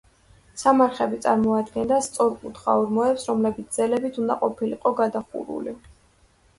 სამარხები 0.61 1.19
წარმოადგენდა 1.25 2.01
სწორკუთხა 2.09 2.77
ორმოებს, 2.81 3.29
რომლებიც 3.31 3.79
ძელებით 3.81 4.21
უნდა 4.27 4.43
ყოფილიყო 4.45 4.99
გადახურული. 5.05 5.81